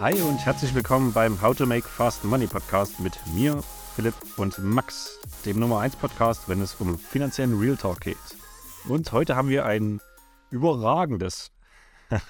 [0.00, 3.62] Hi und herzlich willkommen beim How to Make Fast Money Podcast mit mir,
[3.94, 8.16] Philipp und Max, dem Nummer 1 Podcast, wenn es um finanziellen Real Talk geht.
[8.88, 10.00] Und heute haben wir ein
[10.48, 11.52] überragendes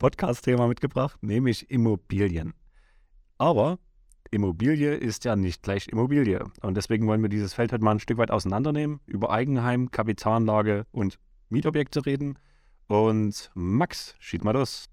[0.00, 2.52] Podcast-Thema mitgebracht, nämlich Immobilien.
[3.38, 3.78] Aber
[4.32, 6.44] Immobilie ist ja nicht gleich Immobilie.
[6.62, 10.84] Und deswegen wollen wir dieses Feld heute mal ein Stück weit auseinandernehmen, über Eigenheim, Kapitalanlage
[10.90, 12.40] und Mietobjekte reden.
[12.88, 14.90] Und Max, schied mal los.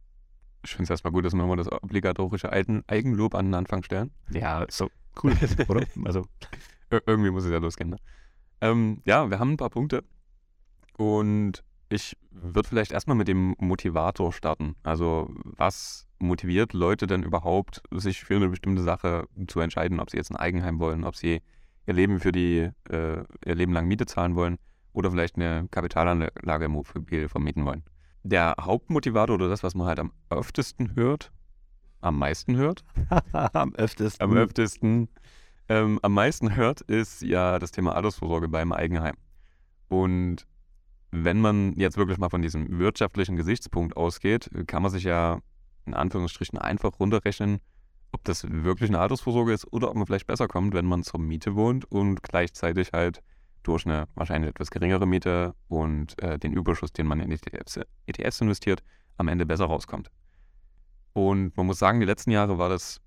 [0.65, 3.83] Ich finde es erstmal gut, dass wir nochmal das obligatorische alten Eigenlob an den Anfang
[3.83, 4.11] stellen.
[4.31, 4.89] Ja, so
[5.23, 5.33] cool,
[5.67, 5.85] oder?
[6.03, 6.25] Also.
[6.91, 7.97] Ir irgendwie muss es ja losgehen, ne?
[8.61, 10.03] Ähm, ja, wir haben ein paar Punkte.
[10.97, 14.75] Und ich würde vielleicht erstmal mit dem Motivator starten.
[14.83, 20.17] Also, was motiviert Leute denn überhaupt, sich für eine bestimmte Sache zu entscheiden, ob sie
[20.17, 21.41] jetzt ein Eigenheim wollen, ob sie
[21.85, 24.57] ihr Leben für die, äh, ihr Leben lang Miete zahlen wollen
[24.93, 27.83] oder vielleicht eine Kapitalanlage Immobilie vermieten wollen.
[28.27, 31.31] Der Hauptmotivator oder das, was man halt am öftesten hört,
[32.01, 32.83] am meisten hört,
[33.31, 35.09] am öftesten, am öftesten,
[35.69, 39.13] ähm, am meisten hört, ist ja das Thema Altersvorsorge beim Eigenheim.
[39.89, 40.47] Und
[41.11, 45.39] wenn man jetzt wirklich mal von diesem wirtschaftlichen Gesichtspunkt ausgeht, kann man sich ja
[45.85, 47.59] in Anführungsstrichen einfach runterrechnen,
[48.11, 51.19] ob das wirklich eine Altersvorsorge ist oder ob man vielleicht besser kommt, wenn man zur
[51.19, 53.21] Miete wohnt und gleichzeitig halt
[53.67, 58.41] durch eine wahrscheinlich etwas geringere Miete und äh, den Überschuss, den man in ETFs, ETFs
[58.41, 58.83] investiert,
[59.17, 60.09] am Ende besser rauskommt.
[61.13, 62.99] Und man muss sagen, die letzten Jahre war das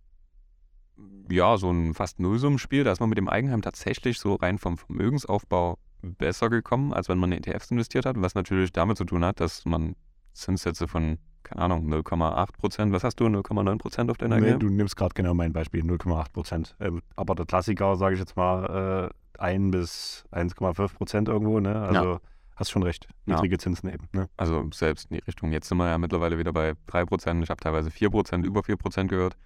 [1.31, 2.84] ja so ein fast Nullsummenspiel.
[2.84, 7.19] Da ist man mit dem Eigenheim tatsächlich so rein vom Vermögensaufbau besser gekommen, als wenn
[7.19, 9.95] man in ETFs investiert hat, was natürlich damit zu tun hat, dass man
[10.33, 12.93] Zinssätze von keine Ahnung, 0,8 Prozent.
[12.93, 16.33] Was hast du, 0,9 Prozent auf deiner Nee, du nimmst gerade genau mein Beispiel, 0,8
[16.33, 16.77] Prozent.
[16.81, 21.81] Ähm, aber der Klassiker, sage ich jetzt mal, äh, 1 bis 1,5 Prozent irgendwo, ne?
[21.81, 22.20] Also ja.
[22.56, 23.58] hast schon recht, niedrige ja.
[23.58, 24.08] Zinsen eben.
[24.12, 24.28] Ne?
[24.36, 25.53] Also selbst in die Richtung.
[25.53, 27.42] Jetzt sind wir ja mittlerweile wieder bei 3 Prozent.
[27.42, 29.36] Ich habe teilweise 4 Prozent, über 4 Prozent gehört.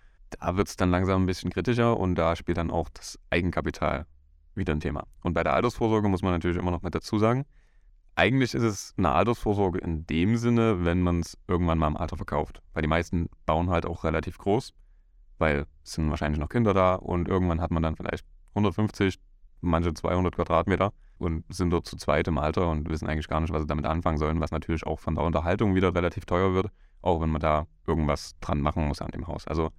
[0.40, 4.06] Da wird es dann langsam ein bisschen kritischer und da spielt dann auch das Eigenkapital
[4.54, 5.06] wieder ein Thema.
[5.22, 7.44] Und bei der Altersvorsorge muss man natürlich immer noch mit dazu sagen,
[8.14, 12.16] eigentlich ist es eine Altersvorsorge in dem Sinne, wenn man es irgendwann mal im Alter
[12.16, 12.62] verkauft.
[12.72, 14.74] Weil die meisten bauen halt auch relativ groß,
[15.38, 19.18] weil es sind wahrscheinlich noch Kinder da und irgendwann hat man dann vielleicht 150,
[19.62, 23.52] manche 200 Quadratmeter und sind dort zu zweit im Alter und wissen eigentlich gar nicht,
[23.52, 26.70] was sie damit anfangen sollen, was natürlich auch von der Unterhaltung wieder relativ teuer wird,
[27.00, 29.46] auch wenn man da irgendwas dran machen muss an dem Haus.
[29.46, 29.70] Also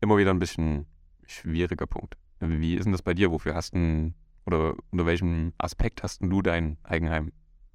[0.00, 0.86] immer wieder ein bisschen
[1.26, 2.16] schwieriger Punkt.
[2.40, 3.30] Wie ist denn das bei dir?
[3.30, 4.12] Wofür hast du
[4.46, 7.32] oder unter welchem Aspekt hast du dein Eigenheim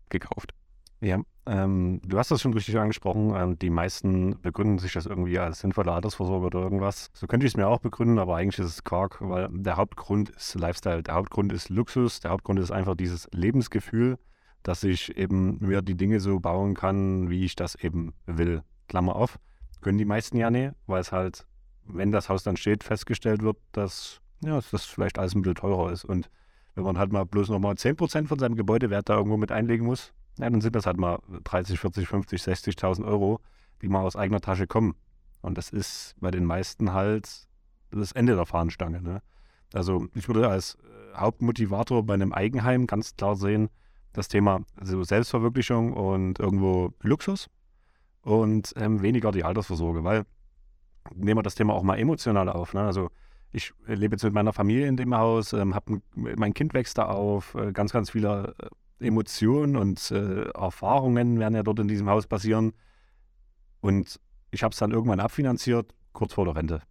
[0.10, 0.54] gekauft.
[1.00, 3.34] Ja, ähm, du hast das schon richtig angesprochen.
[3.36, 7.10] Ähm, die meisten begründen sich das irgendwie als sinnvolle Altersvorsorge oder irgendwas.
[7.14, 10.30] So könnte ich es mir auch begründen, aber eigentlich ist es Quark, weil der Hauptgrund
[10.30, 14.18] ist Lifestyle, der Hauptgrund ist Luxus, der Hauptgrund ist einfach dieses Lebensgefühl,
[14.64, 18.64] dass ich eben mir die Dinge so bauen kann, wie ich das eben will.
[18.88, 19.40] Klammer auf.
[19.82, 21.46] Können die meisten ja nicht, weil es halt,
[21.86, 25.56] wenn das Haus dann steht, festgestellt wird, dass ja, dass das vielleicht alles ein bisschen
[25.56, 26.06] teurer ist.
[26.06, 26.30] Und
[26.76, 30.14] wenn man halt mal bloß nochmal 10% von seinem Gebäudewert da irgendwo mit einlegen muss,
[30.38, 33.40] ja, dann sind das halt mal 30, 40, 50, 60.000 Euro,
[33.82, 34.96] die mal aus eigener Tasche kommen.
[35.42, 37.48] Und das ist bei den meisten halt
[37.92, 39.02] das Ende der Fahnenstange.
[39.02, 39.22] Ne?
[39.74, 43.70] Also ich würde als äh, Hauptmotivator bei einem Eigenheim ganz klar sehen,
[44.14, 47.50] das Thema also Selbstverwirklichung und irgendwo Luxus
[48.22, 50.26] und ähm, weniger die Altersvorsorge, weil
[51.14, 52.74] nehmen wir das Thema auch mal emotional auf.
[52.74, 52.82] Ne?
[52.82, 53.10] Also
[53.52, 57.06] ich lebe jetzt mit meiner Familie in dem Haus, ähm, hab, mein Kind wächst da
[57.06, 58.68] auf, äh, ganz, ganz viele äh,
[59.00, 62.74] Emotionen und äh, Erfahrungen werden ja dort in diesem Haus passieren.
[63.80, 64.20] Und
[64.52, 66.82] ich habe es dann irgendwann abfinanziert, kurz vor der Rente.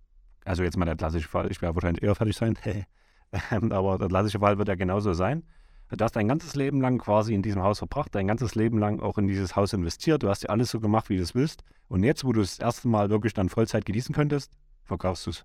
[0.44, 2.56] Also jetzt mal der klassische Fall, ich werde wahrscheinlich eher fertig sein,
[3.50, 5.42] ähm, aber der klassische Fall wird ja genauso sein.
[5.88, 9.00] Du hast dein ganzes Leben lang quasi in diesem Haus verbracht, dein ganzes Leben lang
[9.00, 11.62] auch in dieses Haus investiert, du hast dir alles so gemacht, wie du es willst.
[11.88, 14.52] Und jetzt, wo du es das erste Mal wirklich dann Vollzeit genießen könntest,
[14.84, 15.44] verkaufst du es.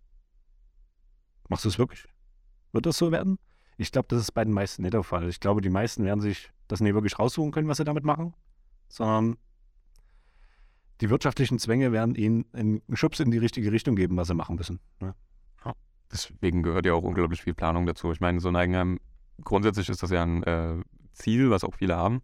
[1.48, 2.06] Machst du es wirklich?
[2.72, 3.38] Wird das so werden?
[3.82, 5.28] Ich glaube, das ist bei den meisten nicht der Fall.
[5.28, 8.36] Ich glaube, die meisten werden sich das nicht wirklich raussuchen können, was sie damit machen,
[8.90, 9.38] sondern
[11.02, 14.56] die wirtschaftlichen Zwänge werden ihnen einen Schubs in die richtige Richtung geben, was sie machen
[14.56, 14.80] müssen.
[15.00, 15.16] Ne?
[15.66, 15.74] Ja.
[16.12, 18.12] Deswegen gehört ja auch unglaublich viel Planung dazu.
[18.12, 19.00] Ich meine, so ein Eigenheim,
[19.44, 20.76] grundsätzlich ist das ja ein äh,
[21.14, 22.22] Ziel, was auch viele haben.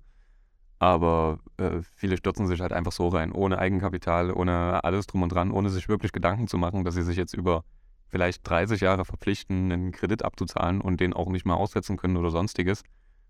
[0.77, 5.30] Aber äh, viele stürzen sich halt einfach so rein, ohne Eigenkapital, ohne alles drum und
[5.30, 7.63] dran, ohne sich wirklich Gedanken zu machen, dass sie sich jetzt über
[8.09, 12.31] vielleicht 30 Jahre verpflichten, einen Kredit abzuzahlen und den auch nicht mal aussetzen können oder
[12.31, 12.83] sonstiges.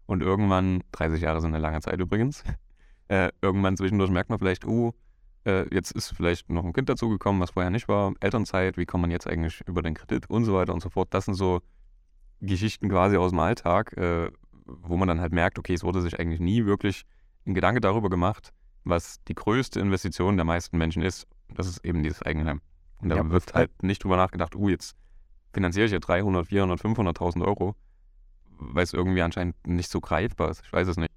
[0.05, 2.43] Und irgendwann, 30 Jahre sind eine lange Zeit übrigens,
[3.07, 4.65] äh, irgendwann zwischendurch merkt man vielleicht,
[5.45, 9.01] äh, jetzt ist vielleicht noch ein Kind dazugekommen, was vorher nicht war, Elternzeit, wie kommt
[9.01, 11.07] man jetzt eigentlich über den Kredit und so weiter und so fort.
[11.11, 11.61] Das sind so
[12.41, 14.29] Geschichten quasi aus dem Alltag, äh,
[14.65, 17.03] wo man dann halt merkt, okay, es wurde sich eigentlich nie wirklich
[17.45, 18.53] ein Gedanke darüber gemacht,
[18.83, 21.27] was die größte Investition der meisten Menschen ist.
[21.53, 22.61] Das ist eben dieses Eigenheim.
[23.01, 24.95] Und da ja, wird halt nicht drüber nachgedacht, oh, jetzt
[25.53, 27.75] finanziere ich ja 300, 400, 500.000 Euro,
[28.59, 30.63] weil es irgendwie anscheinend nicht so greifbar ist.
[30.65, 31.11] Ich weiß es nicht.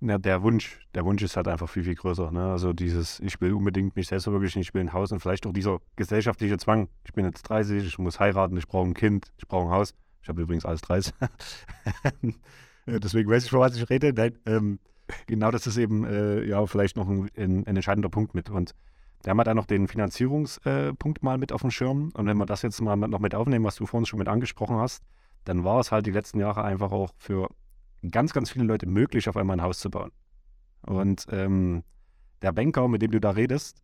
[0.00, 2.30] Ja, der Wunsch, der Wunsch ist halt einfach viel, viel größer.
[2.30, 2.52] Ne?
[2.52, 5.52] Also dieses, ich will unbedingt mich selbst verwirklichen, ich will ein Haus und vielleicht auch
[5.52, 6.88] dieser gesellschaftliche Zwang.
[7.04, 9.94] Ich bin jetzt 30, ich muss heiraten, ich brauche ein Kind, ich brauche ein Haus.
[10.22, 11.14] Ich habe übrigens alles 30.
[12.86, 14.12] Deswegen weiß ich, vor was ich rede.
[14.12, 14.78] Nein, ähm,
[15.26, 18.50] genau das ist eben äh, ja vielleicht noch ein, ein, ein, entscheidender Punkt mit.
[18.50, 18.74] Und
[19.22, 22.10] da haben wir dann noch den Finanzierungspunkt mal mit auf dem Schirm.
[22.14, 24.76] Und wenn wir das jetzt mal noch mit aufnehmen, was du vorhin schon mit angesprochen
[24.76, 25.02] hast,
[25.44, 27.48] dann war es halt die letzten Jahre einfach auch für
[28.10, 30.12] ganz, ganz viele Leute möglich, auf einmal ein Haus zu bauen.
[30.82, 31.82] Und ähm,
[32.42, 33.82] der Banker, mit dem du da redest,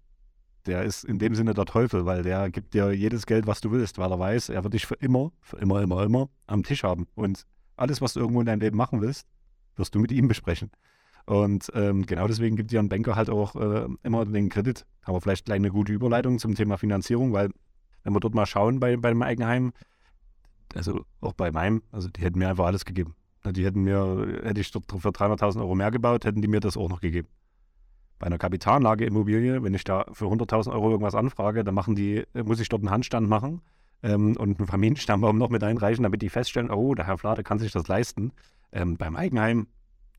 [0.66, 3.70] der ist in dem Sinne der Teufel, weil der gibt dir jedes Geld, was du
[3.70, 6.84] willst, weil er weiß, er wird dich für immer, für immer, immer, immer am Tisch
[6.84, 7.06] haben.
[7.14, 7.44] Und
[7.76, 9.26] alles, was du irgendwo in deinem Leben machen willst,
[9.76, 10.70] wirst du mit ihm besprechen.
[11.26, 14.84] Und ähm, genau deswegen gibt ein Banker halt auch äh, immer den Kredit.
[15.02, 17.50] Aber vielleicht gleich eine gute Überleitung zum Thema Finanzierung, weil
[18.02, 19.72] wenn wir dort mal schauen bei, bei dem Eigenheim,
[20.74, 23.14] also auch bei meinem, also die hätten mir einfach alles gegeben.
[23.46, 26.76] Die hätten mir, hätte ich dort für 300.000 Euro mehr gebaut, hätten die mir das
[26.76, 27.28] auch noch gegeben.
[28.18, 32.60] Bei einer Kapitalanlageimmobilie, wenn ich da für 100.000 Euro irgendwas anfrage, dann machen die, muss
[32.60, 33.60] ich dort einen Handstand machen
[34.02, 37.58] ähm, und einen Familienstammbaum noch mit einreichen, damit die feststellen, oh, der Herr Flade kann
[37.58, 38.32] sich das leisten.
[38.72, 39.66] Ähm, beim Eigenheim,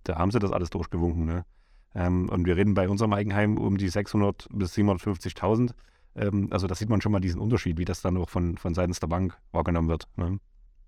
[0.05, 1.25] da haben sie das alles durchgewunken.
[1.25, 1.45] Ne?
[1.93, 5.73] Ähm, und wir reden bei unserem Eigenheim um die 600 bis 750.000.
[6.15, 8.73] Ähm, also da sieht man schon mal diesen Unterschied, wie das dann auch von, von
[8.73, 10.07] seitens der Bank wahrgenommen wird.
[10.15, 10.39] Ne?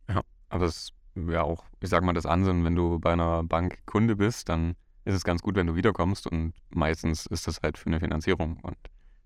[0.10, 3.80] Ja, aber das ja auch, ich sag mal, das Ansinnen, wenn du bei einer Bank
[3.86, 4.76] Kunde bist, dann
[5.06, 8.60] ist es ganz gut, wenn du wiederkommst und meistens ist das halt für eine Finanzierung.
[8.62, 8.78] Und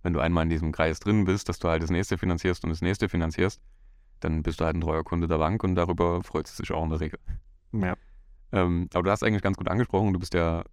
[0.04, 2.70] wenn du einmal in diesem Kreis drin bist, dass du halt das nächste finanzierst und
[2.70, 3.60] das nächste finanzierst,
[4.20, 6.84] dann bist du halt ein treuer Kunde der Bank und darüber freut es sich auch
[6.84, 7.20] in der Regel.
[7.74, 7.96] Ja.
[8.52, 10.64] Ähm, aber du hast eigentlich ganz gut angesprochen, du bist ja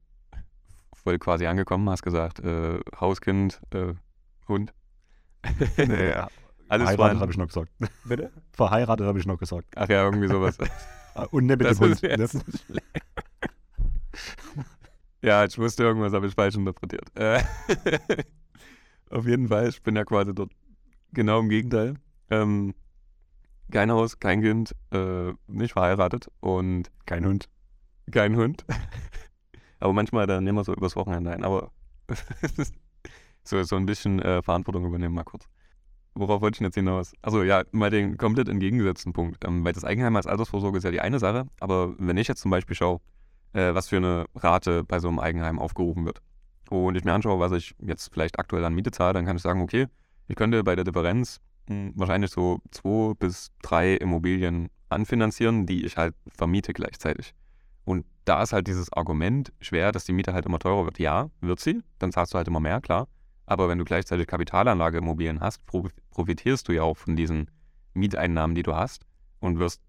[0.94, 3.94] voll quasi angekommen, hast gesagt, äh, Hauskind, äh,
[4.48, 4.72] Hund.
[5.78, 6.28] Ja,
[6.68, 7.70] Alles Verheiratet habe ich noch gesagt.
[8.04, 8.30] Bitte?
[8.52, 9.68] Verheiratet habe ich noch gesagt.
[9.76, 10.58] Ach ja, irgendwie sowas.
[11.14, 12.00] Ah, und ne, mit dem Hund.
[12.00, 12.28] Ne?
[15.20, 17.10] ja, ich wusste irgendwas, habe ich falsch interpretiert.
[17.16, 17.42] Äh,
[19.10, 20.52] auf jeden Fall, ich bin ja quasi dort
[21.12, 21.94] genau im Gegenteil.
[22.30, 22.72] Ähm,
[23.72, 26.92] kein Haus, kein Kind, äh, nicht verheiratet und.
[27.04, 27.48] Kein Hund.
[28.10, 28.64] Kein Hund.
[29.80, 31.44] aber manchmal dann nehmen wir so übers Wochenende ein.
[31.44, 31.70] Aber
[33.44, 35.48] so, so ein bisschen äh, Verantwortung übernehmen mal kurz
[36.18, 37.12] worauf wollte ich jetzt hinaus?
[37.22, 39.44] Also ja, mal den komplett entgegengesetzten Punkt.
[39.44, 42.40] Ähm, weil das Eigenheim als Altersvorsorge ist ja die eine Sache, aber wenn ich jetzt
[42.40, 43.00] zum Beispiel schaue,
[43.52, 46.20] äh, was für eine Rate bei so einem Eigenheim aufgerufen wird
[46.70, 49.42] und ich mir anschaue, was ich jetzt vielleicht aktuell an Miete zahle, dann kann ich
[49.42, 49.86] sagen, okay,
[50.26, 55.84] ich könnte bei der Differenz mh, hm, wahrscheinlich so zwei bis drei Immobilien anfinanzieren, die
[55.84, 57.34] ich halt vermiete gleichzeitig.
[57.88, 60.98] Und da ist halt dieses Argument schwer, dass die Miete halt immer teurer wird.
[60.98, 63.08] Ja, wird sie, dann zahlst du halt immer mehr, klar.
[63.46, 65.62] Aber wenn du gleichzeitig Kapitalanlageimmobilien hast,
[66.10, 67.50] profitierst du ja auch von diesen
[67.94, 69.06] Mieteinnahmen, die du hast
[69.40, 69.80] und wirst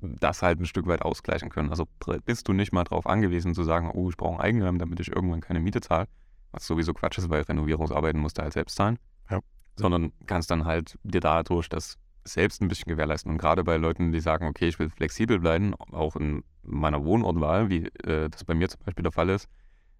[0.00, 1.70] das halt ein Stück weit ausgleichen können.
[1.70, 1.86] Also
[2.24, 5.14] bist du nicht mal darauf angewiesen zu sagen, oh, ich brauche ein Eigenheim, damit ich
[5.14, 6.08] irgendwann keine Miete zahle,
[6.50, 8.98] was sowieso Quatsch ist, weil Renovierungsarbeiten musst du halt selbst zahlen.
[9.30, 9.38] Ja.
[9.76, 13.30] Sondern kannst dann halt dir dadurch das selbst ein bisschen gewährleisten.
[13.30, 17.68] Und gerade bei Leuten, die sagen, okay, ich will flexibel bleiben, auch in meiner Wohnortwahl,
[17.68, 19.48] wie äh, das bei mir zum Beispiel der Fall ist,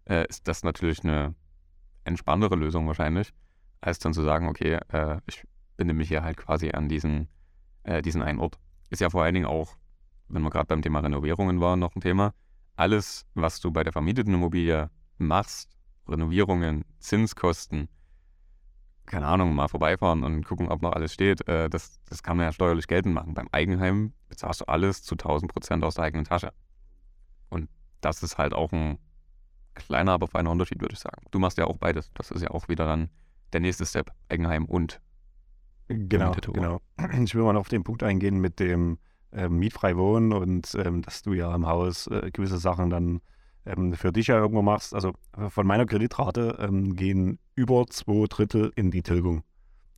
[0.06, 1.34] äh, ist das natürlich eine
[2.04, 3.32] entspanntere Lösung wahrscheinlich,
[3.80, 5.44] als dann zu sagen, okay, äh, ich
[5.76, 7.28] binde mich hier halt quasi an diesen,
[7.82, 8.58] äh, diesen einen Ort.
[8.90, 9.76] Ist ja vor allen Dingen auch,
[10.28, 12.32] wenn wir gerade beim Thema Renovierungen waren, noch ein Thema.
[12.76, 15.70] Alles, was du bei der vermieteten Immobilie machst,
[16.08, 17.88] Renovierungen, Zinskosten,
[19.06, 22.46] keine Ahnung, mal vorbeifahren und gucken, ob noch alles steht, äh, das, das kann man
[22.46, 23.34] ja steuerlich geltend machen.
[23.34, 26.53] Beim Eigenheim bezahlst du alles zu 1000 Prozent aus der eigenen Tasche.
[27.51, 27.69] Und
[28.01, 28.99] das ist halt auch ein
[29.75, 31.25] kleiner, aber feiner Unterschied, würde ich sagen.
[31.31, 32.11] Du machst ja auch beides.
[32.15, 33.11] Das ist ja auch wieder dann
[33.53, 35.01] der nächste Step, Eigenheim und
[35.89, 36.81] Genau, genau.
[37.25, 38.99] Ich will mal auf den Punkt eingehen mit dem
[39.32, 43.20] ähm, mietfrei wohnen und ähm, dass du ja im Haus äh, gewisse Sachen dann
[43.66, 44.94] ähm, für dich ja irgendwo machst.
[44.94, 45.12] Also
[45.48, 49.42] von meiner Kreditrate ähm, gehen über zwei Drittel in die Tilgung.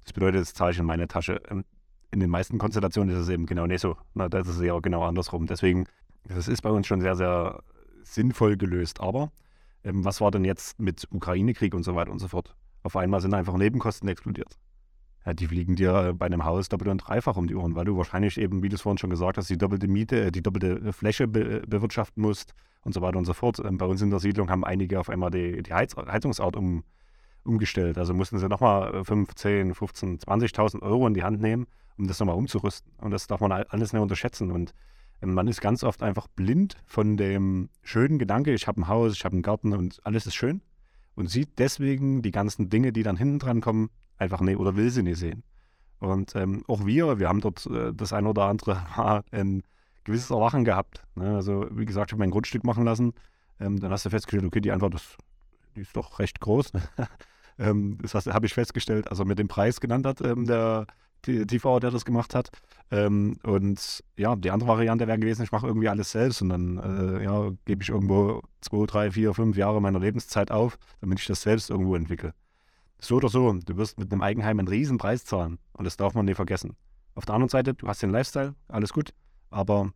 [0.04, 1.40] Das bedeutet, das zahle ich in meine Tasche.
[1.48, 1.64] Ähm,
[2.12, 3.96] in den meisten Konstellationen ist es eben genau nicht so.
[4.14, 5.46] Na, das ist ja genau andersrum.
[5.46, 5.86] Deswegen,
[6.24, 7.62] das ist bei uns schon sehr, sehr
[8.04, 9.00] sinnvoll gelöst.
[9.00, 9.32] Aber
[9.84, 12.54] ähm, was war denn jetzt mit Ukraine-Krieg und so weiter und so fort?
[12.82, 14.56] Auf einmal sind einfach Nebenkosten explodiert.
[15.24, 17.96] Ja, die fliegen dir bei einem Haus doppelt und dreifach um die Ohren, weil du
[17.96, 20.92] wahrscheinlich eben, wie du es vorhin schon gesagt hast, die doppelte Miete, äh, die doppelte
[20.92, 22.54] Fläche be bewirtschaften musst
[22.86, 23.58] und so weiter und so fort.
[23.58, 26.84] Ähm, bei uns in der Siedlung haben einige auf einmal die, die Heiz Heizungsart um,
[27.44, 27.98] umgestellt.
[27.98, 31.66] Also mussten sie nochmal 15, 15, 20.000 Euro in die Hand nehmen,
[31.98, 32.92] um das nochmal umzurüsten.
[32.98, 34.52] Und das darf man alles nicht unterschätzen.
[34.52, 34.72] Und
[35.20, 39.14] ähm, man ist ganz oft einfach blind von dem schönen Gedanke, ich habe ein Haus,
[39.14, 40.62] ich habe einen Garten und alles ist schön
[41.16, 44.90] und sieht deswegen die ganzen Dinge, die dann hinten dran kommen, einfach nicht oder will
[44.90, 45.42] sie nicht sehen.
[45.98, 49.64] Und ähm, auch wir, wir haben dort äh, das ein oder andere Mal ein
[50.06, 51.04] gewisses Erwachen gehabt.
[51.14, 51.34] Ne?
[51.34, 53.12] Also wie gesagt, ich habe mein Grundstück machen lassen.
[53.60, 55.16] Ähm, dann hast du festgestellt, okay, die Antwort ist,
[55.74, 56.72] die ist doch recht groß.
[57.58, 60.86] ähm, das habe ich festgestellt, als er mir den Preis genannt hat, ähm, der
[61.22, 62.50] TV, der das gemacht hat.
[62.90, 66.78] Ähm, und ja, die andere Variante wäre gewesen, ich mache irgendwie alles selbst und dann
[66.78, 71.26] äh, ja, gebe ich irgendwo zwei, drei, vier, fünf Jahre meiner Lebenszeit auf, damit ich
[71.26, 72.32] das selbst irgendwo entwickle.
[73.00, 76.14] So oder so, du wirst mit einem Eigenheim einen riesen Preis zahlen und das darf
[76.14, 76.76] man nicht vergessen.
[77.14, 79.12] Auf der anderen Seite, du hast den Lifestyle, alles gut,
[79.50, 79.90] aber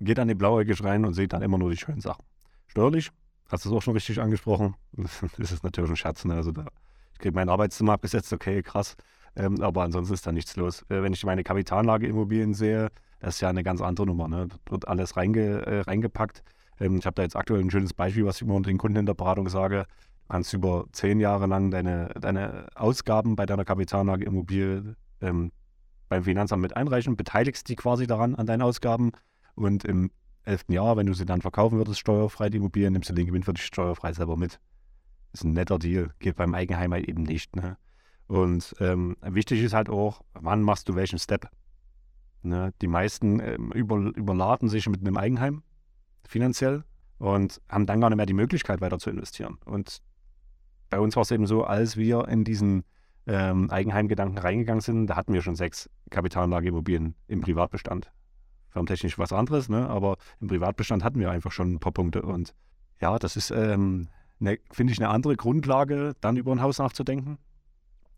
[0.00, 2.24] geht dann die blauäugig rein und sieht dann immer nur die schönen Sachen.
[2.66, 3.10] Steuerlich,
[3.48, 6.24] hast du es auch schon richtig angesprochen, das ist natürlich ein Schatz.
[6.24, 6.34] Ne?
[6.34, 6.66] Also da,
[7.12, 8.96] ich kriege mein Arbeitszimmer abgesetzt, okay, krass.
[9.36, 10.82] Ähm, aber ansonsten ist da nichts los.
[10.88, 12.88] Äh, wenn ich meine Kapitalanlageimmobilien sehe,
[13.20, 14.28] das ist ja eine ganz andere Nummer.
[14.28, 14.48] Ne?
[14.68, 16.42] Wird alles reinge, äh, reingepackt.
[16.80, 18.98] Ähm, ich habe da jetzt aktuell ein schönes Beispiel, was ich immer unter den Kunden
[18.98, 19.86] in der Beratung sage.
[20.22, 25.52] Du kannst über zehn Jahre lang deine, deine Ausgaben bei deiner Kapitalanlageimmobilie ähm,
[26.08, 29.12] beim Finanzamt mit einreichen, beteiligst die quasi daran an deinen Ausgaben
[29.54, 30.10] und im
[30.44, 33.42] elften Jahr, wenn du sie dann verkaufen würdest, steuerfrei die Immobilien, nimmst du den Gewinn
[33.42, 34.58] für dich steuerfrei selber mit.
[35.32, 36.10] Ist ein netter Deal.
[36.18, 37.54] Geht beim Eigenheim halt eben nicht.
[37.54, 37.76] Ne?
[38.26, 41.50] Und ähm, wichtig ist halt auch, wann machst du welchen Step?
[42.42, 42.72] Ne?
[42.80, 45.62] Die meisten ähm, über, überladen sich mit einem Eigenheim
[46.26, 46.84] finanziell
[47.18, 49.58] und haben dann gar nicht mehr die Möglichkeit, weiter zu investieren.
[49.66, 50.02] Und
[50.88, 52.84] bei uns war es eben so, als wir in diesen
[53.28, 58.10] ähm, Eigenheimgedanken reingegangen sind, da hatten wir schon sechs Kapitalanlageimmobilien im Privatbestand.
[58.70, 59.88] Firmentechnisch was anderes, ne?
[59.88, 62.22] aber im Privatbestand hatten wir einfach schon ein paar Punkte.
[62.22, 62.54] Und
[63.00, 64.08] ja, das ist, ähm,
[64.40, 67.38] ne, finde ich, eine andere Grundlage, dann über ein Haus nachzudenken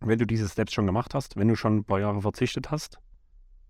[0.00, 2.99] wenn du diese Steps schon gemacht hast, wenn du schon ein paar Jahre verzichtet hast,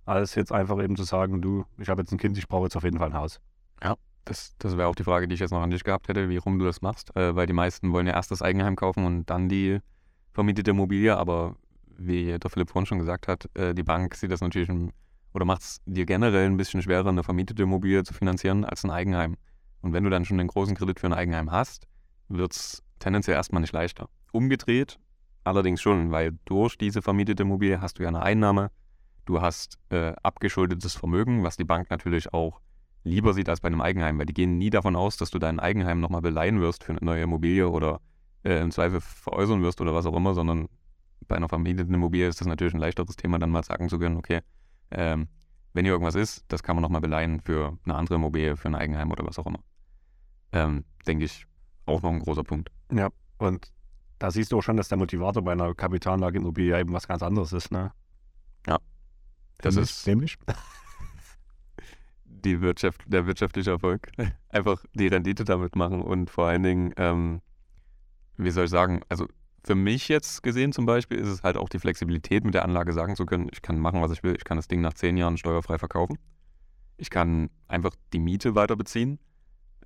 [0.04, 2.76] als jetzt einfach eben zu sagen, du, ich habe jetzt ein Kind, ich brauche jetzt
[2.76, 3.40] auf jeden Fall ein Haus.
[3.82, 6.28] Ja, das, das wäre auch die Frage, die ich jetzt noch an dich gehabt hätte,
[6.28, 9.04] wie rum du das machst, äh, weil die meisten wollen ja erst das Eigenheim kaufen
[9.04, 9.80] und dann die
[10.32, 11.56] vermietete Immobilie, aber
[11.99, 14.70] wie der Philipp vorhin schon gesagt hat, äh, die Bank sieht das natürlich
[15.32, 18.90] oder macht es dir generell ein bisschen schwerer, eine vermietete Immobilie zu finanzieren als ein
[18.90, 19.37] Eigenheim.
[19.80, 21.87] Und wenn du dann schon den großen Kredit für ein Eigenheim hast,
[22.28, 24.08] wird es tendenziell erstmal nicht leichter.
[24.32, 24.99] Umgedreht
[25.44, 28.70] Allerdings schon, weil durch diese vermietete Immobilie hast du ja eine Einnahme,
[29.25, 32.60] du hast äh, abgeschuldetes Vermögen, was die Bank natürlich auch
[33.04, 35.58] lieber sieht als bei einem Eigenheim, weil die gehen nie davon aus, dass du dein
[35.58, 38.00] Eigenheim nochmal beleihen wirst für eine neue Immobilie oder
[38.44, 40.68] äh, im Zweifel veräußern wirst oder was auch immer, sondern
[41.28, 44.16] bei einer vermieteten Immobilie ist das natürlich ein leichteres Thema, dann mal sagen zu können,
[44.16, 44.40] okay,
[44.90, 45.28] ähm,
[45.73, 48.75] wenn hier irgendwas ist, das kann man nochmal beleihen für eine andere Immobilie, für ein
[48.75, 49.61] Eigenheim oder was auch immer.
[50.52, 51.47] Ähm, denke ich,
[51.87, 52.70] auch noch ein großer Punkt.
[52.92, 53.73] Ja, und
[54.18, 57.52] da siehst du auch schon, dass der Motivator bei einer Kapitalanlageimmobilie eben was ganz anderes
[57.52, 57.92] ist, ne?
[58.66, 58.78] Ja.
[59.59, 60.38] Das nämlich, ist nämlich
[62.25, 64.11] die Wirtschaft, der wirtschaftliche Erfolg.
[64.49, 67.40] Einfach die Rendite damit machen und vor allen Dingen, ähm,
[68.44, 69.26] wie soll ich sagen, also
[69.64, 72.92] für mich jetzt gesehen zum Beispiel ist es halt auch die Flexibilität mit der Anlage
[72.92, 74.35] sagen zu können, ich kann machen, was ich will.
[74.37, 76.18] Ich kann das Ding nach zehn Jahren steuerfrei verkaufen.
[76.97, 79.18] Ich kann einfach die Miete weiter beziehen.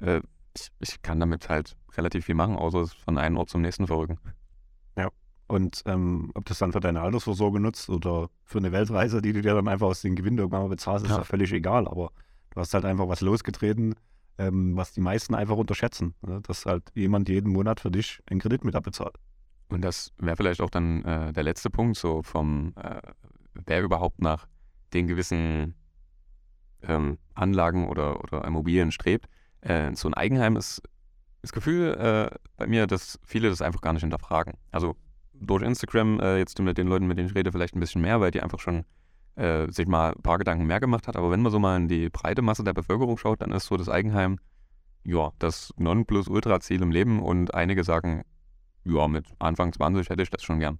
[0.00, 0.20] Äh,
[0.56, 3.86] ich, ich kann damit halt relativ viel machen, außer es von einem Ort zum nächsten
[3.86, 4.18] verrücken.
[4.96, 5.08] Ja.
[5.46, 9.42] Und ähm, ob das dann für deine Altersvorsorge nutzt oder für eine Weltreise, die du
[9.42, 11.88] dir dann einfach aus den Gewinn irgendwann mal bezahlst, ist ja völlig egal.
[11.88, 12.12] Aber
[12.50, 13.94] du hast halt einfach was losgetreten,
[14.38, 16.14] ähm, was die meisten einfach unterschätzen.
[16.22, 16.40] Ne?
[16.42, 19.16] Dass halt jemand jeden Monat für dich einen Kredit mit abbezahlt.
[19.68, 23.00] Und das wäre vielleicht auch dann äh, der letzte Punkt, so vom, äh,
[23.66, 24.46] wer überhaupt nach
[24.92, 25.74] den gewissen
[26.82, 29.26] ähm, Anlagen oder, oder Immobilien strebt.
[29.60, 30.82] Äh, so ein Eigenheim ist
[31.42, 34.54] das Gefühl äh, bei mir, dass viele das einfach gar nicht hinterfragen.
[34.70, 34.96] Also
[35.32, 38.20] durch Instagram, äh, jetzt mit den Leuten, mit denen ich rede, vielleicht ein bisschen mehr,
[38.20, 38.84] weil die einfach schon
[39.36, 41.16] äh, sich mal ein paar Gedanken mehr gemacht hat.
[41.16, 43.76] Aber wenn man so mal in die breite Masse der Bevölkerung schaut, dann ist so
[43.76, 44.38] das Eigenheim,
[45.04, 48.22] ja, das Nonplusultra-Ziel im Leben und einige sagen,
[48.84, 50.78] ja, mit Anfang 20 hätte ich das schon gern.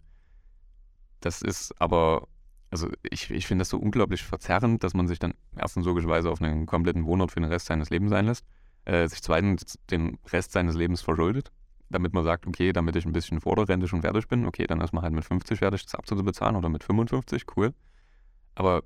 [1.21, 2.29] Das ist aber,
[2.71, 6.41] also ich, ich finde das so unglaublich verzerrend, dass man sich dann erstens logischerweise auf
[6.41, 8.45] einen kompletten Wohnort für den Rest seines Lebens einlässt
[8.85, 11.51] äh, sich zweitens den Rest seines Lebens verschuldet,
[11.89, 14.67] damit man sagt, okay, damit ich ein bisschen vor der Rente schon fertig bin, okay,
[14.67, 17.73] dann ist man halt mit 50 fertig, das abzubezahlen oder mit 55, cool.
[18.55, 18.83] Aber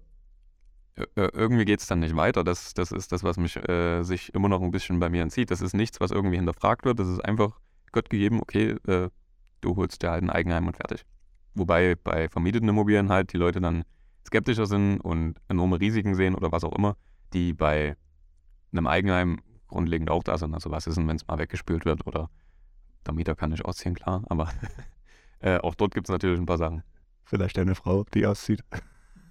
[0.94, 2.44] äh, äh, irgendwie geht es dann nicht weiter.
[2.44, 5.50] Das, das ist das, was mich äh, sich immer noch ein bisschen bei mir entzieht.
[5.50, 6.98] Das ist nichts, was irgendwie hinterfragt wird.
[6.98, 7.58] Das ist einfach
[7.92, 9.10] Gott gegeben, okay, äh,
[9.60, 11.04] du holst dir halt ein Eigenheim und fertig.
[11.54, 13.84] Wobei bei vermieteten Immobilien halt die Leute dann
[14.26, 16.96] skeptischer sind und enorme Risiken sehen oder was auch immer,
[17.32, 17.96] die bei
[18.72, 20.54] einem Eigenheim grundlegend auch da sind.
[20.54, 22.30] Also was ist denn, wenn es mal weggespült wird oder
[23.06, 24.50] der Mieter kann nicht ausziehen, klar, aber
[25.40, 26.82] äh, auch dort gibt es natürlich ein paar Sachen.
[27.24, 28.62] Vielleicht eine Frau, die auszieht.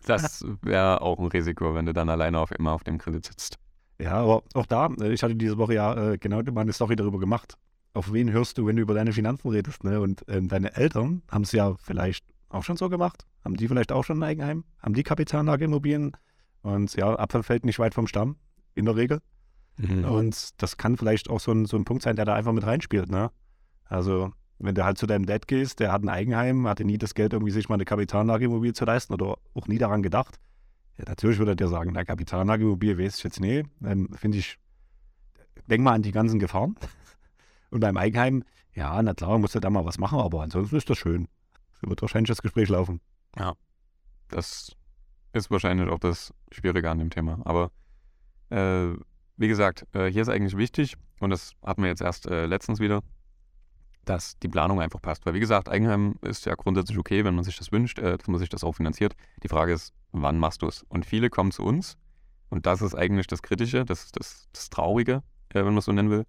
[0.08, 3.58] Das wäre auch ein Risiko, wenn du dann alleine auf immer auf dem Kredit sitzt.
[4.00, 7.20] Ja, aber auch da, äh, ich hatte diese Woche ja äh, genau meine Story darüber
[7.20, 7.56] gemacht.
[7.94, 9.84] Auf wen hörst du, wenn du über deine Finanzen redest?
[9.84, 10.00] Ne?
[10.00, 13.26] Und ähm, deine Eltern haben es ja vielleicht auch schon so gemacht?
[13.44, 14.66] Haben die vielleicht auch schon ein Eigenheim?
[14.82, 16.12] Haben die Kapitalanlageimmobilien?
[16.62, 18.36] Und ja, Apfel fällt nicht weit vom Stamm,
[18.76, 19.20] in der Regel.
[19.78, 20.06] Mhm.
[20.06, 22.66] Und das kann vielleicht auch so ein, so ein Punkt sein, der da einfach mit
[22.66, 23.10] reinspielt.
[23.10, 23.32] Ne?
[23.86, 27.14] Also, wenn du halt zu deinem Dad gehst, der hat ein Eigenheim, hatte nie das
[27.14, 30.40] Geld, irgendwie sich mal eine Kapitalanlageimmobilie zu leisten oder auch nie daran gedacht.
[30.98, 33.70] Ja, natürlich würde er dir sagen, na, Kapitalanlageimmobilie weiß ich jetzt nicht.
[33.84, 34.58] Ähm, Finde ich,
[35.68, 36.76] denk mal an die ganzen Gefahren.
[37.70, 40.90] Und beim Eigenheim, ja, na klar, musst du da mal was machen, aber ansonsten ist
[40.90, 41.28] das schön.
[41.82, 43.00] So wird wahrscheinlich das Gespräch laufen.
[43.38, 43.54] Ja,
[44.30, 44.76] das
[45.34, 47.40] ist wahrscheinlich auch das Schwierige an dem Thema.
[47.46, 47.72] Aber
[48.50, 48.98] äh,
[49.38, 52.80] wie gesagt, äh, hier ist eigentlich wichtig, und das hatten wir jetzt erst äh, letztens
[52.80, 53.02] wieder,
[54.10, 55.26] dass die Planung einfach passt.
[55.26, 58.28] Weil wie gesagt, Eigenheim ist ja grundsätzlich okay, wenn man sich das wünscht, äh, dass
[58.28, 59.16] man sich das auch finanziert.
[59.44, 60.84] Die Frage ist, wann machst du es?
[60.90, 61.98] Und viele kommen zu uns,
[62.50, 65.92] und das ist eigentlich das Kritische, das, das, das Traurige, äh, wenn man es so
[65.92, 66.26] nennen will.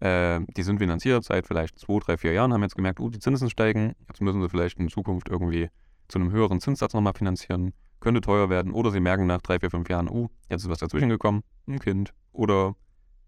[0.00, 3.18] Äh, die sind finanziert seit vielleicht zwei, drei, vier Jahren, haben jetzt gemerkt, uh, die
[3.18, 5.70] Zinsen steigen, jetzt müssen sie vielleicht in Zukunft irgendwie
[6.08, 9.70] zu einem höheren Zinssatz nochmal finanzieren, könnte teuer werden, oder sie merken nach drei, vier,
[9.70, 12.76] fünf Jahren, uh, jetzt ist was dazwischen gekommen, ein Kind, oder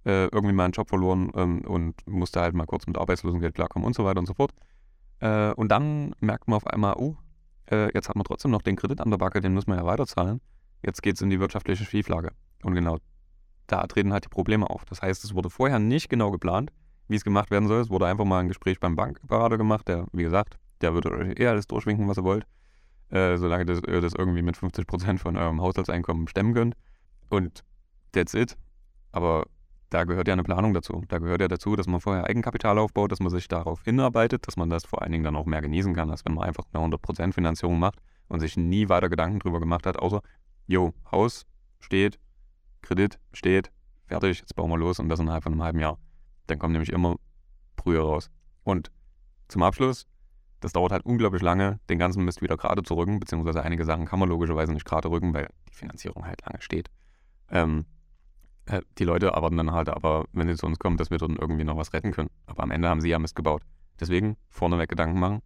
[0.09, 3.87] äh, irgendwie mal einen Job verloren ähm, und musste halt mal kurz mit Arbeitslosengeld klarkommen
[3.87, 4.53] und so weiter und so fort.
[5.21, 7.17] Äh, und dann merkt man auf einmal, oh,
[7.71, 9.85] äh, jetzt hat man trotzdem noch den Kredit an der Backe, den muss man ja
[9.85, 10.41] weiterzahlen.
[10.83, 12.33] Jetzt geht es in die wirtschaftliche Schieflage.
[12.62, 12.99] Und genau
[13.67, 14.87] da treten halt die Probleme auf.
[14.87, 16.73] Das heißt, es wurde vorher nicht genau geplant,
[17.09, 17.83] wie es gemacht werden soll.
[17.83, 21.38] Es wurde einfach mal ein Gespräch beim Bankberater gemacht, der, wie gesagt, der würde euch
[21.38, 22.47] eher alles durchwinken, was ihr wollt,
[23.11, 26.77] äh, solange das, ihr das irgendwie mit 50% von eurem Haushaltseinkommen stemmen könnt.
[27.29, 27.62] Und
[28.12, 28.57] that's it.
[29.12, 29.45] Aber
[29.90, 31.02] da gehört ja eine Planung dazu.
[31.09, 34.57] Da gehört ja dazu, dass man vorher Eigenkapital aufbaut, dass man sich darauf hinarbeitet, dass
[34.57, 36.85] man das vor allen Dingen dann auch mehr genießen kann, als wenn man einfach eine
[36.85, 40.21] 100% Finanzierung macht und sich nie weiter Gedanken drüber gemacht hat, außer,
[40.66, 41.47] jo, Haus
[41.80, 42.18] steht,
[42.83, 43.73] Kredit steht,
[44.07, 45.99] fertig, jetzt bauen wir los und das innerhalb von einem halben Jahr.
[46.47, 47.16] Dann kommt nämlich immer
[47.76, 48.30] früher raus.
[48.64, 48.90] Und
[49.49, 50.07] zum Abschluss,
[50.61, 54.04] das dauert halt unglaublich lange, den ganzen Mist wieder gerade zu rücken, beziehungsweise einige Sachen
[54.04, 56.91] kann man logischerweise nicht gerade rücken, weil die Finanzierung halt lange steht.
[57.50, 57.98] Ähm, äh,
[58.99, 61.65] die Leute erwarten dann halt aber, wenn sie zu uns kommen, dass wir dann irgendwie
[61.65, 62.31] noch was retten können.
[62.47, 63.63] Aber am Ende haben sie ja Mist gebaut.
[64.00, 65.43] Deswegen vorneweg Gedanken machen.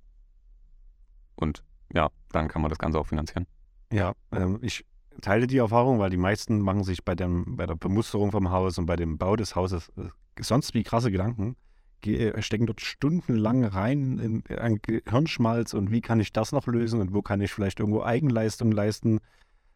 [1.36, 3.46] Und ja, dann kann man das Ganze auch finanzieren.
[3.92, 4.84] Ja, ähm, ich
[5.20, 8.78] teile die Erfahrung, weil die meisten machen sich bei, dem, bei der Bemusterung vom Haus
[8.78, 10.08] und bei dem Bau des Hauses äh,
[10.40, 11.56] sonst wie krasse Gedanken,
[12.04, 17.00] äh, stecken dort stundenlang rein in, in Gehirnschmalz und wie kann ich das noch lösen
[17.00, 19.18] und wo kann ich vielleicht irgendwo Eigenleistung leisten.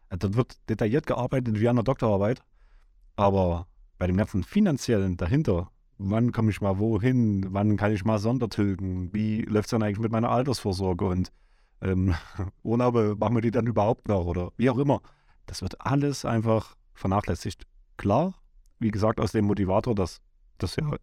[0.09, 2.41] Äh, dort wird detailliert gearbeitet wie an der Doktorarbeit,
[3.17, 8.19] aber bei dem ganzen Finanziellen dahinter, wann komme ich mal wohin, wann kann ich mal
[8.19, 11.31] Sondertilgen, wie läuft es dann eigentlich mit meiner Altersvorsorge und
[11.81, 12.15] ähm,
[12.63, 15.01] Urlaube, machen wir die dann überhaupt noch oder wie auch immer.
[15.47, 17.65] Das wird alles einfach vernachlässigt.
[17.97, 18.35] Klar,
[18.79, 20.21] wie gesagt, aus dem Motivator, dass
[20.59, 20.95] das ja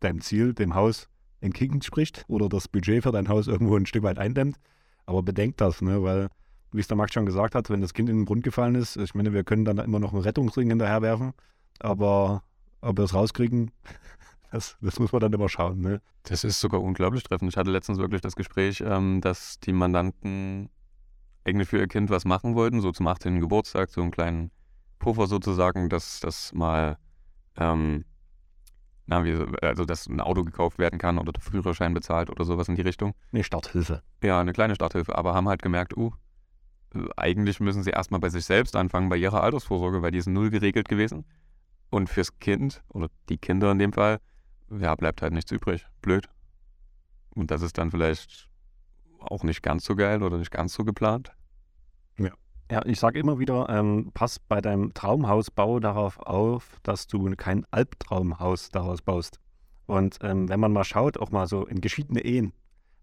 [0.00, 1.08] deinem Ziel, dem Haus
[1.40, 4.58] entgegenspricht oder das Budget für dein Haus irgendwo ein Stück weit eindämmt.
[5.06, 6.02] Aber bedenkt das, ne?
[6.02, 6.28] weil,
[6.74, 8.96] wie es der Max schon gesagt hat, wenn das Kind in den Grund gefallen ist,
[8.96, 11.32] ich meine, wir können dann immer noch einen Rettungsring hinterherwerfen,
[11.78, 12.42] aber
[12.80, 13.70] ob wir es rauskriegen,
[14.50, 15.80] das, das, muss man dann immer schauen.
[15.80, 16.02] Ne?
[16.24, 17.52] Das ist sogar unglaublich treffend.
[17.52, 20.68] Ich hatte letztens wirklich das Gespräch, ähm, dass die Mandanten
[21.44, 23.40] eigentlich für ihr Kind was machen wollten, so zum 18.
[23.40, 24.50] Geburtstag, so einen kleinen
[24.98, 26.98] Puffer sozusagen, dass das mal,
[27.56, 28.04] ähm,
[29.06, 32.68] na, wie, also dass ein Auto gekauft werden kann oder der Führerschein bezahlt oder sowas
[32.68, 33.14] in die Richtung.
[33.32, 34.02] Eine Starthilfe.
[34.22, 36.12] Ja, eine kleine Starthilfe, aber haben halt gemerkt, uh,
[37.16, 40.50] eigentlich müssen sie erstmal bei sich selbst anfangen, bei ihrer Altersvorsorge, weil die ist null
[40.50, 41.24] geregelt gewesen.
[41.90, 44.18] Und fürs Kind oder die Kinder in dem Fall,
[44.70, 45.86] ja, bleibt halt nichts übrig.
[46.02, 46.28] Blöd.
[47.30, 48.48] Und das ist dann vielleicht
[49.18, 51.32] auch nicht ganz so geil oder nicht ganz so geplant.
[52.18, 52.30] Ja.
[52.70, 57.66] Ja, ich sage immer wieder, ähm, pass bei deinem Traumhausbau darauf auf, dass du kein
[57.70, 59.38] Albtraumhaus daraus baust.
[59.86, 62.54] Und ähm, wenn man mal schaut, auch mal so in geschiedene Ehen,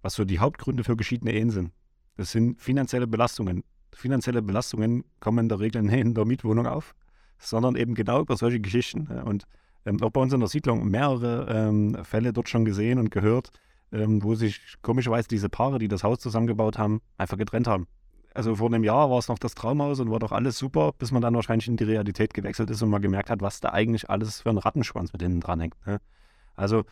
[0.01, 1.71] was so die Hauptgründe für geschiedene Ehen sind,
[2.17, 3.63] das sind finanzielle Belastungen.
[3.93, 6.95] Finanzielle Belastungen kommen in der Regel nicht in der Mietwohnung auf,
[7.37, 9.07] sondern eben genau über solche Geschichten.
[9.07, 9.45] Und
[9.85, 13.51] ähm, auch bei uns in der Siedlung mehrere ähm, Fälle dort schon gesehen und gehört,
[13.91, 17.87] ähm, wo sich komischerweise diese Paare, die das Haus zusammengebaut haben, einfach getrennt haben.
[18.33, 21.11] Also vor einem Jahr war es noch das Traumhaus und war doch alles super, bis
[21.11, 24.09] man dann wahrscheinlich in die Realität gewechselt ist und mal gemerkt hat, was da eigentlich
[24.09, 25.75] alles für ein Rattenschwanz mit hinten dran hängt.
[25.85, 25.99] Ne?
[26.55, 26.83] Also,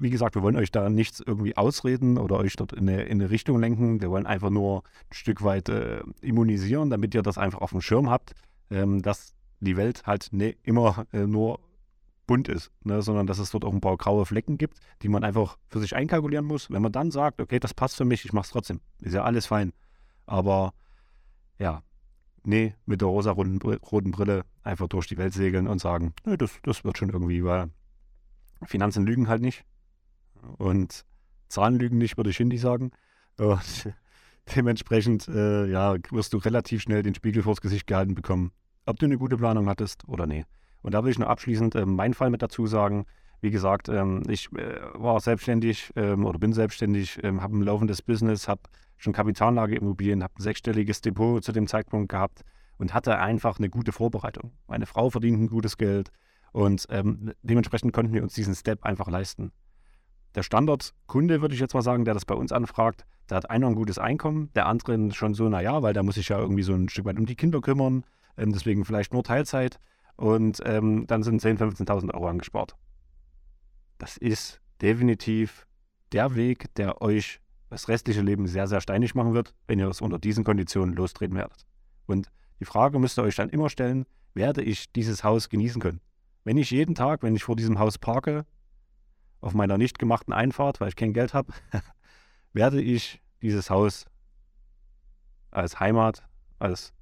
[0.00, 3.20] wie gesagt, wir wollen euch da nichts irgendwie ausreden oder euch dort in eine, in
[3.20, 4.00] eine Richtung lenken.
[4.00, 7.80] Wir wollen einfach nur ein Stück weit äh, immunisieren, damit ihr das einfach auf dem
[7.80, 8.32] Schirm habt,
[8.70, 11.60] ähm, dass die Welt halt ne, immer äh, nur
[12.26, 15.24] bunt ist, ne, sondern dass es dort auch ein paar graue Flecken gibt, die man
[15.24, 16.70] einfach für sich einkalkulieren muss.
[16.70, 19.24] Wenn man dann sagt, okay, das passt für mich, ich mache es trotzdem, ist ja
[19.24, 19.72] alles fein.
[20.26, 20.74] Aber
[21.58, 21.82] ja,
[22.44, 26.52] nee, mit der rosa-roten roten Brille einfach durch die Welt segeln und sagen, nee, das,
[26.62, 27.70] das wird schon irgendwie, weil
[28.64, 29.64] Finanzen lügen halt nicht
[30.58, 31.04] und
[31.48, 32.90] Zahlen lügen nicht, würde ich Hindi sagen.
[33.38, 33.92] Und
[34.56, 38.52] Dementsprechend äh, ja, wirst du relativ schnell den Spiegel vors Gesicht gehalten bekommen,
[38.86, 40.44] ob du eine gute Planung hattest oder nee.
[40.82, 43.04] Und da will ich noch abschließend äh, meinen Fall mit dazu sagen.
[43.40, 48.02] Wie gesagt, ähm, ich äh, war selbstständig ähm, oder bin selbstständig, ähm, habe ein laufendes
[48.02, 48.62] Business, habe
[48.96, 52.42] schon Kapitalanlageimmobilien, habe ein sechsstelliges Depot zu dem Zeitpunkt gehabt
[52.78, 54.52] und hatte einfach eine gute Vorbereitung.
[54.66, 56.10] Meine Frau verdient ein gutes Geld
[56.52, 59.52] und ähm, dementsprechend konnten wir uns diesen Step einfach leisten.
[60.34, 63.66] Der Standardkunde, würde ich jetzt mal sagen, der das bei uns anfragt, der hat einer
[63.66, 66.74] ein gutes Einkommen, der andere schon so, naja, weil der muss sich ja irgendwie so
[66.74, 68.04] ein Stück weit um die Kinder kümmern,
[68.36, 69.78] ähm, deswegen vielleicht nur Teilzeit
[70.16, 72.76] und ähm, dann sind 10.000, 15.000 Euro angespart.
[73.98, 75.66] Das ist definitiv
[76.12, 80.00] der Weg, der euch das restliche Leben sehr, sehr steinig machen wird, wenn ihr es
[80.00, 81.66] unter diesen Konditionen lostreten werdet.
[82.06, 86.00] Und die Frage müsst ihr euch dann immer stellen, werde ich dieses Haus genießen können?
[86.44, 88.46] Wenn ich jeden Tag, wenn ich vor diesem Haus parke,
[89.40, 91.52] auf meiner nicht gemachten Einfahrt, weil ich kein Geld habe,
[92.52, 94.06] werde ich dieses Haus
[95.50, 96.24] als Heimat,
[96.58, 96.92] als,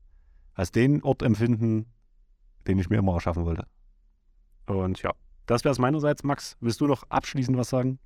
[0.55, 1.87] als den Ort empfinden,
[2.66, 3.66] den ich mir immer erschaffen wollte.
[4.66, 5.12] Und ja,
[5.46, 6.25] das wäre es meinerseits.
[6.25, 7.99] Max, willst du noch abschließend was sagen?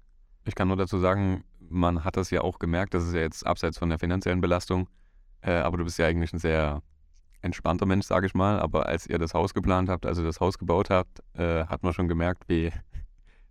[0.45, 3.47] Ich kann nur dazu sagen, man hat das ja auch gemerkt, das ist ja jetzt
[3.47, 4.89] abseits von der finanziellen Belastung,
[5.43, 6.83] äh, aber du bist ja eigentlich ein sehr
[7.43, 8.61] entspannter Mensch, sage ich mal.
[8.61, 11.93] Aber als ihr das Haus geplant habt, also das Haus gebaut habt, äh, hat man
[11.93, 12.73] schon gemerkt, wie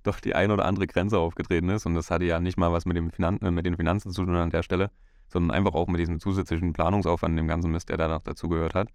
[0.09, 1.85] doch die ein oder andere Grenze aufgetreten ist.
[1.85, 4.35] Und das hatte ja nicht mal was mit, dem Finan mit den Finanzen zu tun
[4.35, 4.91] an der Stelle,
[5.27, 8.89] sondern einfach auch mit diesem zusätzlichen Planungsaufwand, dem ganzen Mist, der da noch dazugehört hat.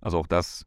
[0.00, 0.66] Also auch das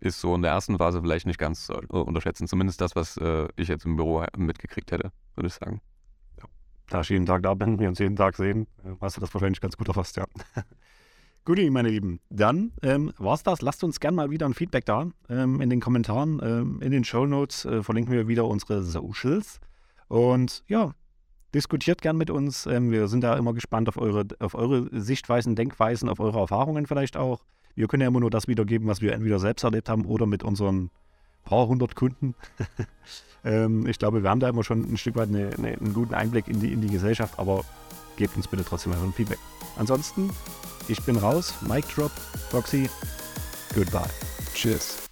[0.00, 2.46] ist so in der ersten Phase vielleicht nicht ganz äh, unterschätzen.
[2.46, 5.80] Zumindest das, was äh, ich jetzt im Büro mitgekriegt hätte, würde ich sagen.
[6.38, 6.44] Ja.
[6.88, 9.32] Da ich jeden Tag da bin, wir uns jeden Tag sehen, äh, hast du das
[9.34, 10.26] wahrscheinlich ganz gut erfasst, ja.
[11.48, 12.20] Guti, meine Lieben.
[12.28, 13.62] Dann ähm, war's das.
[13.62, 16.42] Lasst uns gerne mal wieder ein Feedback da ähm, in den Kommentaren.
[16.44, 19.58] Ähm, in den Show Notes äh, verlinken wir wieder unsere Socials.
[20.08, 20.92] Und ja,
[21.54, 22.66] diskutiert gern mit uns.
[22.66, 26.84] Ähm, wir sind da immer gespannt auf eure, auf eure Sichtweisen, Denkweisen, auf eure Erfahrungen
[26.84, 27.46] vielleicht auch.
[27.74, 30.42] Wir können ja immer nur das wiedergeben, was wir entweder selbst erlebt haben oder mit
[30.42, 30.90] unseren
[31.44, 32.34] paar hundert Kunden.
[33.44, 36.12] Ähm, ich glaube, wir haben da immer schon ein Stück weit eine, eine, einen guten
[36.12, 37.64] Einblick in die, in die Gesellschaft, aber
[38.18, 39.38] gebt uns bitte trotzdem ein Feedback.
[39.76, 40.30] Ansonsten
[40.88, 41.54] ich bin raus.
[41.60, 42.12] Mic drop.
[42.52, 42.88] Roxy.
[43.74, 44.08] Goodbye.
[44.54, 45.07] Tschüss.